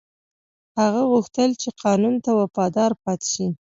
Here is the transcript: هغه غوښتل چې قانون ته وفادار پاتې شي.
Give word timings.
هغه 0.79 1.01
غوښتل 1.11 1.49
چې 1.61 1.69
قانون 1.83 2.15
ته 2.23 2.31
وفادار 2.39 2.91
پاتې 3.03 3.27
شي. 3.33 3.47